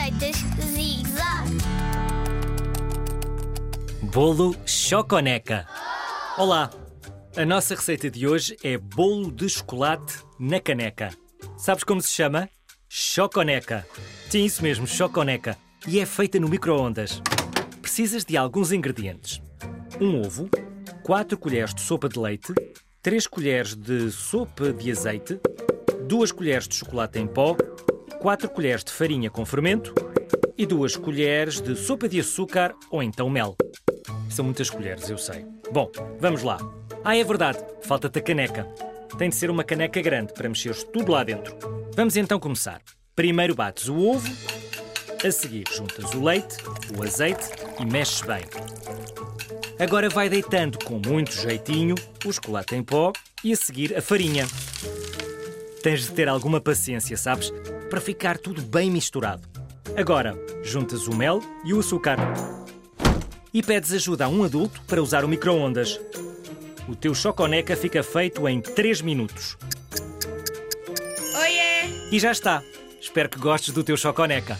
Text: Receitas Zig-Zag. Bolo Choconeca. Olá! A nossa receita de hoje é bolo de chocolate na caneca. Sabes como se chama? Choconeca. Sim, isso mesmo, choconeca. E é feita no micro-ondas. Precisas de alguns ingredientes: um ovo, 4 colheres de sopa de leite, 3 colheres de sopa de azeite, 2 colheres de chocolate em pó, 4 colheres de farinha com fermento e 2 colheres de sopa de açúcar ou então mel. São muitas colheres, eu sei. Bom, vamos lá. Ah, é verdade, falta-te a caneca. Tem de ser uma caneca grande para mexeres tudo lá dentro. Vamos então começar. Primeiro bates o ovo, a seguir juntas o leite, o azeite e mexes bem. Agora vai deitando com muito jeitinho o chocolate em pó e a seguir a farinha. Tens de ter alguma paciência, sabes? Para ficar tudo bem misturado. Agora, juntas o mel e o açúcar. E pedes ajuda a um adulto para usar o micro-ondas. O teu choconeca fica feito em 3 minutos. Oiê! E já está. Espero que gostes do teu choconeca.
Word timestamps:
Receitas 0.00 0.36
Zig-Zag. 0.72 1.58
Bolo 4.10 4.56
Choconeca. 4.64 5.68
Olá! 6.38 6.70
A 7.36 7.44
nossa 7.44 7.74
receita 7.74 8.10
de 8.10 8.26
hoje 8.26 8.56
é 8.64 8.78
bolo 8.78 9.30
de 9.30 9.46
chocolate 9.46 10.24
na 10.38 10.58
caneca. 10.58 11.10
Sabes 11.58 11.84
como 11.84 12.00
se 12.00 12.08
chama? 12.08 12.48
Choconeca. 12.88 13.86
Sim, 14.30 14.46
isso 14.46 14.62
mesmo, 14.62 14.86
choconeca. 14.86 15.58
E 15.86 16.00
é 16.00 16.06
feita 16.06 16.40
no 16.40 16.48
micro-ondas. 16.48 17.20
Precisas 17.82 18.24
de 18.24 18.38
alguns 18.38 18.72
ingredientes: 18.72 19.42
um 20.00 20.22
ovo, 20.22 20.48
4 21.02 21.36
colheres 21.36 21.74
de 21.74 21.82
sopa 21.82 22.08
de 22.08 22.18
leite, 22.18 22.54
3 23.02 23.26
colheres 23.26 23.76
de 23.76 24.10
sopa 24.10 24.72
de 24.72 24.90
azeite, 24.90 25.38
2 26.08 26.32
colheres 26.32 26.66
de 26.66 26.76
chocolate 26.76 27.18
em 27.18 27.26
pó, 27.26 27.54
4 28.20 28.50
colheres 28.50 28.84
de 28.84 28.92
farinha 28.92 29.30
com 29.30 29.46
fermento 29.46 29.94
e 30.56 30.66
2 30.66 30.96
colheres 30.96 31.58
de 31.58 31.74
sopa 31.74 32.06
de 32.06 32.20
açúcar 32.20 32.74
ou 32.90 33.02
então 33.02 33.30
mel. 33.30 33.56
São 34.28 34.44
muitas 34.44 34.68
colheres, 34.68 35.08
eu 35.08 35.16
sei. 35.16 35.46
Bom, 35.72 35.90
vamos 36.18 36.42
lá. 36.42 36.58
Ah, 37.02 37.16
é 37.16 37.24
verdade, 37.24 37.58
falta-te 37.80 38.18
a 38.18 38.22
caneca. 38.22 38.64
Tem 39.16 39.30
de 39.30 39.36
ser 39.36 39.50
uma 39.50 39.64
caneca 39.64 40.02
grande 40.02 40.34
para 40.34 40.50
mexeres 40.50 40.84
tudo 40.84 41.12
lá 41.12 41.24
dentro. 41.24 41.56
Vamos 41.96 42.14
então 42.14 42.38
começar. 42.38 42.82
Primeiro 43.16 43.54
bates 43.54 43.88
o 43.88 43.96
ovo, 43.96 44.28
a 45.24 45.30
seguir 45.30 45.64
juntas 45.72 46.12
o 46.12 46.22
leite, 46.22 46.58
o 46.94 47.02
azeite 47.02 47.48
e 47.80 47.86
mexes 47.86 48.20
bem. 48.20 48.44
Agora 49.78 50.10
vai 50.10 50.28
deitando 50.28 50.78
com 50.84 51.00
muito 51.04 51.32
jeitinho 51.32 51.94
o 52.26 52.30
chocolate 52.30 52.74
em 52.74 52.82
pó 52.82 53.14
e 53.42 53.50
a 53.54 53.56
seguir 53.56 53.96
a 53.96 54.02
farinha. 54.02 54.46
Tens 55.82 56.02
de 56.02 56.12
ter 56.12 56.28
alguma 56.28 56.60
paciência, 56.60 57.16
sabes? 57.16 57.50
Para 57.90 58.00
ficar 58.00 58.38
tudo 58.38 58.62
bem 58.62 58.88
misturado. 58.88 59.42
Agora, 59.96 60.38
juntas 60.62 61.08
o 61.08 61.16
mel 61.16 61.40
e 61.64 61.74
o 61.74 61.80
açúcar. 61.80 62.18
E 63.52 63.64
pedes 63.64 63.92
ajuda 63.92 64.26
a 64.26 64.28
um 64.28 64.44
adulto 64.44 64.80
para 64.82 65.02
usar 65.02 65.24
o 65.24 65.28
micro-ondas. 65.28 66.00
O 66.88 66.94
teu 66.94 67.12
choconeca 67.16 67.76
fica 67.76 68.00
feito 68.04 68.48
em 68.48 68.60
3 68.60 69.00
minutos. 69.00 69.58
Oiê! 71.36 72.12
E 72.12 72.20
já 72.20 72.30
está. 72.30 72.62
Espero 73.00 73.28
que 73.28 73.40
gostes 73.40 73.74
do 73.74 73.82
teu 73.82 73.96
choconeca. 73.96 74.56